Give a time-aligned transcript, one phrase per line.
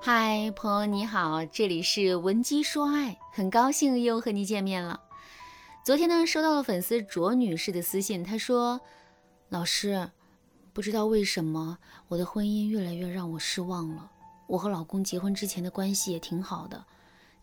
[0.00, 5.00] 嗨，朋友你好，这里是文姬说爱，很高兴又和你见面了。
[5.84, 8.80] 昨天呢，收到了粉丝卓女士的私信，她说
[9.50, 10.08] ：“老师，
[10.72, 14.08] 不知道为什么我的婚姻越来越让我失望了。
[14.46, 16.84] 我和老公结婚之前的关系也挺好的，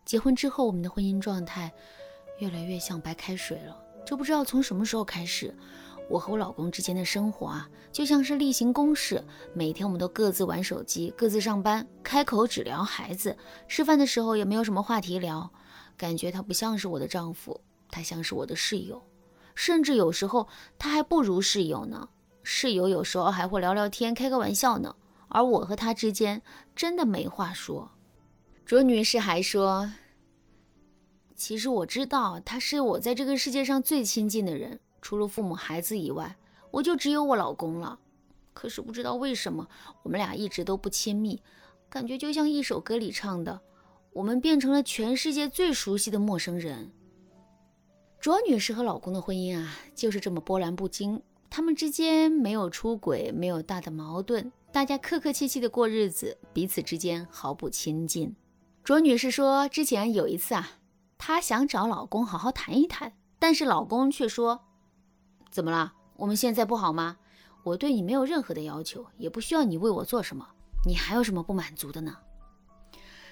[0.05, 1.69] 结婚之后我们的婚姻状态
[2.39, 3.77] 越来越像白开水了。
[4.05, 5.53] 就不知道从什么时候开始。”
[6.07, 13.35] 我和我老公之间的生活啊，就像是例行公事，每天我们都各自玩手机，各自上班，开口只聊孩子，
[13.67, 15.51] 吃饭的时候也没有什么话题聊，
[15.97, 19.01] 感觉他不像是我的丈夫，他像是我的室友，
[19.55, 22.09] 甚至有时候他还不如室友呢。
[22.43, 24.95] 室友有时候还会聊聊天，开个玩笑呢，
[25.29, 26.41] 而我和他之间
[26.75, 27.91] 真的没话说。
[28.63, 29.91] 卓女士还说，
[31.35, 34.79] 其实我知道他是我在这个世界上最亲近的人。
[35.05, 36.35] 除了父母、孩子以外，
[36.71, 37.99] 我就只有我老公了。
[38.55, 39.69] 可是不知道为什么，
[40.01, 41.39] 我们俩一直都不亲密，
[41.87, 43.61] 感觉就像一首歌里唱的，
[44.13, 46.91] 我们变成了全世界最熟悉的陌生人。
[48.19, 51.21] 卓女士和老公的婚姻啊，就是这么波澜不惊。
[51.51, 58.35] 他们之间没有出轨，没有大的矛盾，大家客客气气的过日子，彼此之间毫不亲近。
[58.83, 60.79] 卓女士说，之前有一次啊，
[61.19, 64.61] 她想找老公好好谈一谈，但是老公却说。
[65.55, 65.93] 怎么了？
[66.17, 67.15] 我们现在不好吗？
[67.63, 70.45] 我对你没有任何的要求，也不需要你为我做什么。
[70.85, 72.17] 你还有什么不满足的呢？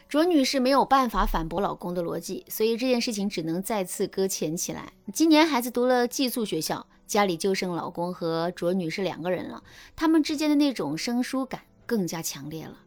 [0.07, 4.93] 卓女士没有办法反驳老公的逻辑，所以这件事情只能再次搁浅起来。
[5.13, 9.61] 今年孩子读了寄宿学校，家里就剩老公和卓女士两个人了，
[9.93, 12.77] 他们之间的那种生疏感更加强烈了，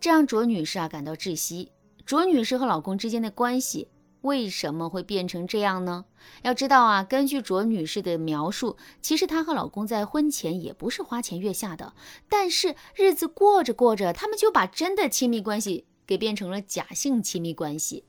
[0.00, 1.70] 这让卓女士啊感到窒息。
[2.06, 3.88] 卓女士和老公之间的关系。
[4.26, 6.04] 为什么会变成这样呢？
[6.42, 11.94] 要知道啊，根据卓女士的描述，其实她和老公在婚前也不是花前月下的，
[12.28, 18.04] 但是日子过着过着，他们就把真的亲密关系给变成了假性亲密关系。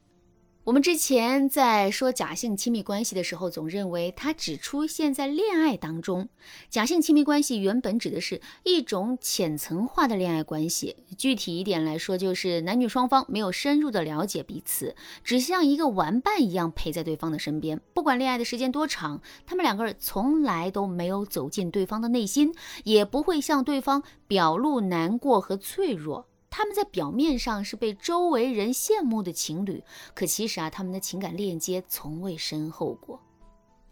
[0.67, 6.27] 我们之前在说假性亲密关系的时候，总认为它只出现在恋爱当中。
[6.69, 17.79] 假性亲密关系原本指的是一种浅层化的恋爱关系，具体一点来说，就是男女双方没有深入的了解彼此，只像一个玩伴一样陪在对方的身边。
[17.93, 26.27] 不管恋爱的时间多长，他们两个人从来都没有走进对方的内心，也不会向对方表露难过和脆弱。
[26.49, 33.21] 他们在表面上是被周围人羡慕的情侣，可其实啊，他们的情感链接从未深厚过。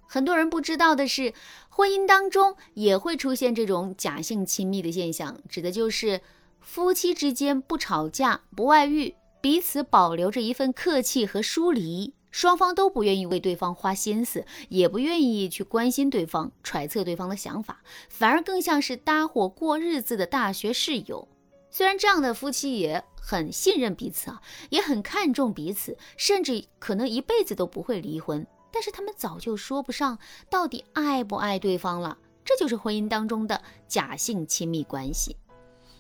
[0.08, 1.34] 很多人不知道的是，
[1.70, 6.22] 婚姻当中也会出现这种假性亲密的现象，指的就是
[6.62, 21.28] 夫妻之间不吵架、不外遇，彼此保留着一份客气和疏离，双方都不愿意为对方花心思，也不愿意去关心对方、揣测对方的想法，反而更像是搭伙过日子的大学室友。
[21.76, 30.18] 虽然这样的夫妻也很信任彼此啊，也很看重彼此，甚至可能一辈子都不会离婚，但是他们早就说不上
[30.50, 32.18] 到底爱不爱对方了。
[32.46, 35.36] 这就是婚姻当中的假性亲密关系。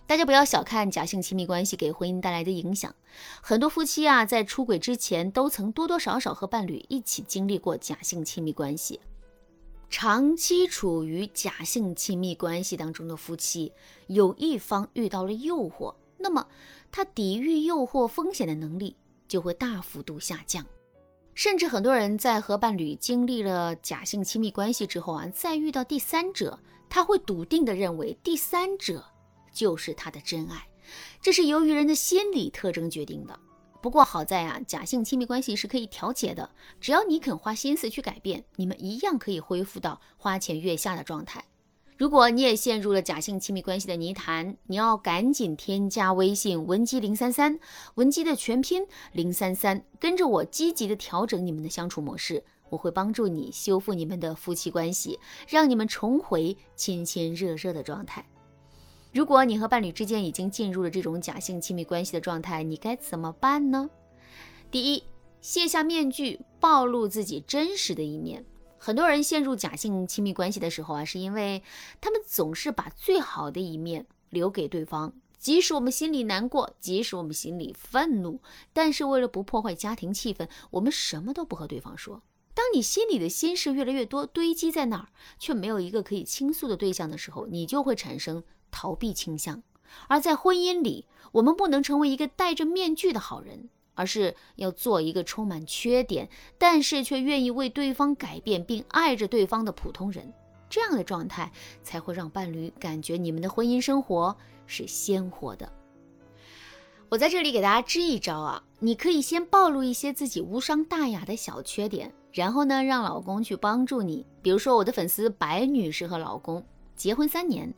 [0.08, 2.96] 大家不要小看假性亲密关系给婚姻带来的影响。
[3.41, 9.02] 很多夫妻啊，在出轨之前都曾多多少少和伴侣一起经历过假性亲密关系。
[9.90, 13.72] 长期处于假性亲密关系当中的夫妻，
[14.07, 16.46] 有一方遇到了诱惑，那么
[16.91, 18.96] 他抵御诱惑风险的能力
[19.28, 20.66] 就会大幅度下降。
[21.34, 26.57] 甚至很多人在和伴侣经历了假性亲密关系之后啊，再遇到第三者，
[26.90, 29.03] 他会笃定的认为第三者
[29.53, 30.67] 就是他的真爱，
[31.22, 33.40] 这是由于人的心理特征决定的。
[33.85, 36.50] 不过好在啊，假性亲密关系是可以调节的，
[36.81, 41.46] 只要你肯花心思去改变，你们一样可以恢复到花前月下的状态。
[41.96, 47.59] 如果你也陷入了假性亲密关系的泥潭，你要赶紧添加微信文姬零三三，
[47.94, 58.25] 文姬的全拼零三三，跟着我积极的调整你们的相处模式，我会帮助你修复你们的夫妻关系，让你们重回亲亲热热的状态。
[59.16, 63.90] 如果你和伴侣之间已经进入了这种假性亲密关系的状态，你该怎么办呢？
[64.70, 65.03] 第一，
[65.40, 68.44] 卸下面具，暴露自己真实的一面。
[68.78, 71.64] 很多人陷入假性亲密关系的时候啊，是因为
[72.02, 78.41] 他们总是把最好的一面留给对方，即使我们心里难过，即使我们心里愤怒，
[78.73, 82.22] 但是为了不破坏家庭气氛，我们什么都不和对方说。
[82.53, 85.08] 当你心里的心事越来越多，堆积在那儿，
[85.40, 88.44] 却没有一个可以倾诉的对象的时候，你就会产生。
[88.76, 89.64] 逃避倾向，
[90.10, 96.28] 而在婚姻里，我们不能成为一个戴着面具的好人，而是要做一个充满缺点，
[96.58, 100.34] 但是却愿意为对方改变并爱着对方的普通人。
[100.70, 101.50] 这样的状态
[101.84, 104.36] 才会让伴侣感觉你们的婚姻生活
[104.68, 105.72] 是鲜活的。
[107.08, 114.26] 我在这里给大家支一招啊，你可以先暴露一些自己无伤大雅的小缺点，然后呢，让老公去帮助你。
[114.42, 117.74] 比如说，我的粉丝白女士和老公结婚三年，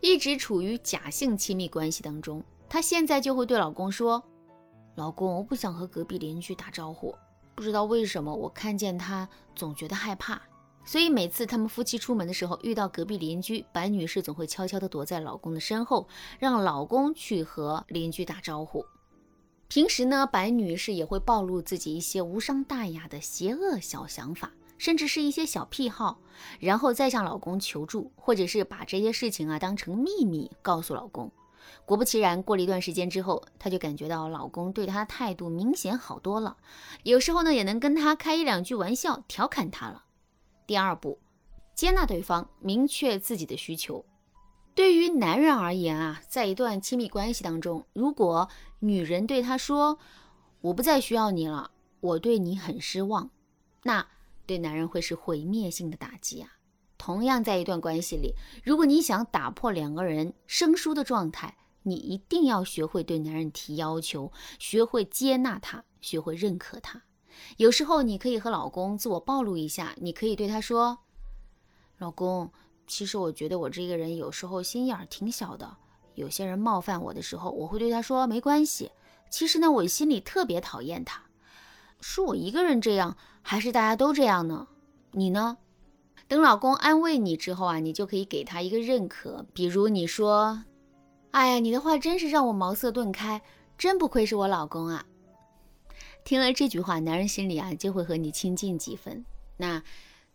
[0.00, 4.22] 一直处于假性亲密关系当中，她现在就会对老公说
[4.96, 7.14] ：“老公，我不想和隔壁邻居打招呼，
[7.54, 10.40] 不知道为什么，我看见他总觉得害怕。”
[10.82, 16.08] 所以每次他们夫妻出门的时候，遇到隔壁邻居，白女士总会悄悄地躲在老公的身后，
[16.38, 18.84] 让老公去和邻居打招呼。
[19.68, 24.50] 平时呢，白女士也会暴露自己一些无伤大雅的邪恶小想法，
[24.80, 26.20] 甚至是一些小癖好，
[26.58, 31.30] 然后再向老公求助，或者是把这些事情啊当成秘密告诉老公。
[31.84, 36.56] 果不其然，过了一段时间之后，她就感觉到老公对她的态度明显好多了，
[37.02, 40.04] 有时候呢也能跟她开一两句玩笑，调侃她了。
[40.66, 41.18] 第二步，
[41.74, 44.06] 接纳对方，明确自己的需求。
[44.74, 48.48] 对于男人而言啊，在一段亲密关系当中，如果
[48.78, 49.98] 女人对他说
[50.62, 53.28] “我不再需要你了，我对你很失望”，
[53.84, 54.06] 那
[54.50, 56.50] 对男人会是毁灭性的打击啊。
[56.98, 67.00] 同样，在一段关系里，如果你想打破两个人生疏的状态，你一定要学会对男人提要求，学会接纳他，学会认可他。
[67.58, 70.98] 有时候你可以和老公自我暴露一下，你可以对他说
[71.98, 72.50] ：“老公，
[72.88, 75.76] 其实我觉得我这个人有时候心眼儿挺小的。
[76.16, 78.90] 有些人冒犯我的时候，我会对他说没关系。
[79.30, 81.29] 其实呢，我心里特别讨厌他。
[82.00, 84.68] 是我一个人这样，还是大家都这样呢？
[85.12, 85.58] 你呢？
[86.28, 90.62] 等老公安慰你之后啊，你就可以给他一个认可，比如你说：
[91.32, 93.42] 哎呀，你的话真是让我茅塞顿开，
[93.76, 95.04] 真不愧是我老公啊。”
[96.24, 99.24] 听了这句话，男人心里啊就会和你亲近几分。
[99.56, 99.82] 那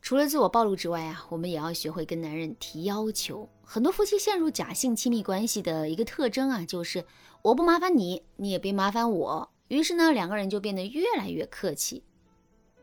[0.01, 3.47] 除了自我暴露之外啊，我们也要学会跟男人提要求。
[3.63, 7.06] 很多夫妻陷入假性亲密关系的一个特征啊，就是
[7.41, 9.50] 我不麻烦你，你也别麻烦我。
[9.67, 12.03] 于是呢，两个人就变得越来越客气。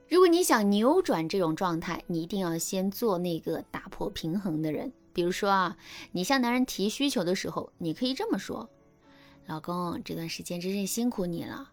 [0.08, 4.92] 如果你想扭转这种状态，你一定要先做那个打破平衡的人。
[5.12, 5.76] 比如说啊，
[6.12, 8.68] 你向男人提需求的时候，你可以这么说
[9.46, 11.70] ：“老公，这段时间真是辛苦你了。”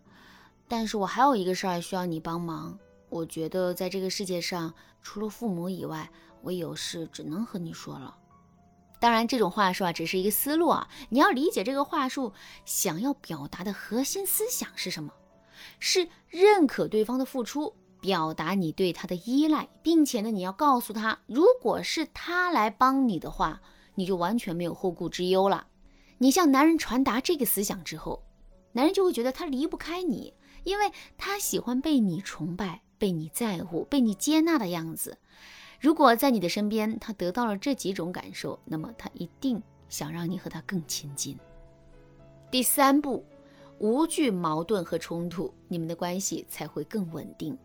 [0.68, 2.78] 但是我还有一个事儿需要你帮忙。
[3.10, 6.12] 我觉得在这个世界上，除了父母以外，
[6.42, 8.16] 我有事只能和你说了。
[9.00, 10.88] 当然，这种话术啊，只是一个思路啊。
[11.10, 12.34] 你要理解这个话术
[12.66, 15.14] 想要表达的核心思想是什么？
[15.80, 23.62] 是认可对方的付出，表达你对他的依赖，并且呢，你要告诉他，如果是他来帮你的话，
[23.96, 25.68] 你就完全没有后顾之忧了。
[26.18, 28.24] 你向男人传达这个思想之后，
[28.74, 30.34] 男人就会觉得他离不开你。
[30.66, 35.18] 因为他喜欢被你崇拜、被你在乎、被你接纳的样子。
[35.80, 41.38] 如果在你的身边，他得到了这几种感受，那么他一定想让你和他更亲近。
[42.52, 43.24] 第三步，
[43.78, 47.58] 无惧矛盾和冲突，你们的关系才会更稳定。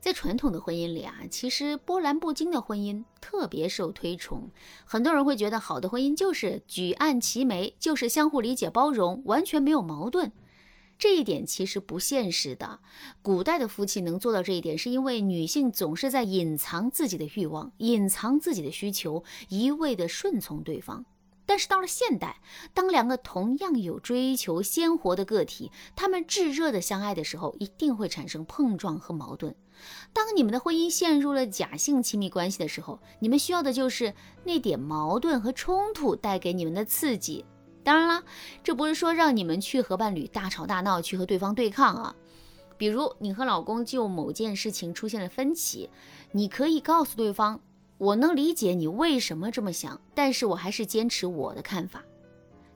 [0.00, 4.50] 在传统的婚姻里啊，其实波澜不惊的婚姻特别受推崇。
[4.84, 10.32] 很多人会觉得，好的婚姻就是举案齐眉，就是相互理解包容，完全没有矛盾。
[10.98, 12.80] 这一点其实不现实的。
[13.22, 21.04] 古代的夫妻能做到这一点，是因为女性总是在隐藏自己的欲望，隐藏自己的需求，一味的顺从对方。
[21.46, 22.40] 但是到了现代，
[22.72, 29.54] 当两个同样有追求、鲜活的个体，他们炙热的相爱的时候，一定会产生碰撞和矛盾。
[30.14, 37.44] 当你们的婚姻陷入了假性亲密关系的时候，你们需要的就是那点矛盾和冲突带给你们的刺激。
[37.84, 38.24] 当然啦，
[38.62, 42.16] 这不是说让你们去和伴侣大吵大闹，去和对方对抗啊。
[42.76, 45.90] 比如你和老公就某件事情出现了分歧，
[46.32, 47.60] 你可以告诉对方，
[47.98, 52.02] 我能理解你为什么这么想，但是我还是坚持我的看法。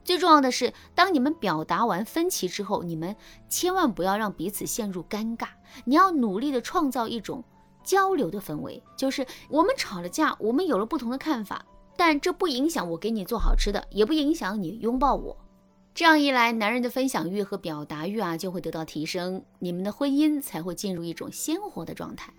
[0.05, 3.17] 最重要的是，当你们表达完分歧之后，你们
[3.49, 5.49] 千万不要让彼此陷入尴尬，
[5.85, 7.43] 你要努力的创造一种
[7.83, 11.65] 交流的氛围，就是我们吵了架，我们有了不同的看法。
[11.99, 15.37] 但这不影响我给你做好吃的，也不影响你拥抱我。
[15.93, 22.33] 这样一来，男人的分享欲和表达欲啊就会得到提升，你们的婚姻才会进入一种鲜活的状态。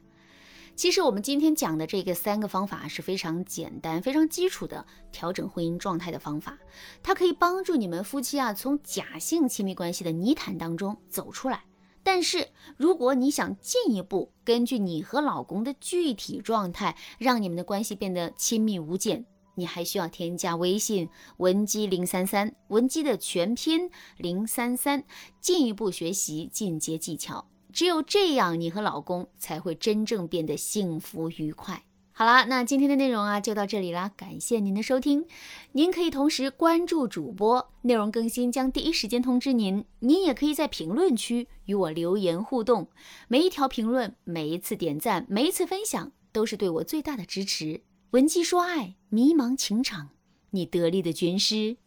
[0.78, 6.58] 其实我们今天讲的这个三个方法是非常简单、非常基础的调整婚姻状态的方法，
[7.04, 11.66] 它可以帮助你们夫妻啊从假性亲密关系的泥潭当中走出来。
[12.02, 12.48] 但是
[12.78, 19.26] 如果你想进一步根据你和老公的具体状态，让你们的关系变得亲密无间。
[19.60, 25.04] 你还需要添加微信文姬零三三，文姬的全拼零三三，
[25.42, 27.48] 进一步学习进阶技巧。
[27.72, 31.84] 只有这样，你和老公才会真正变得幸福愉快。
[32.12, 35.26] 好啦，那今天的内容啊就到这里啦，感谢您的收听。
[35.72, 39.86] 您可以同时关注主播，内容更新将第一时间通知您。
[40.00, 42.90] 您也可以在评论区与我留言互动，
[43.30, 47.84] 每一条评论、每一次点赞、每一次分享，都是对我最大的支持。
[48.12, 50.10] 闻鸡说爱，迷茫情场，
[50.50, 51.78] 你得力的军师。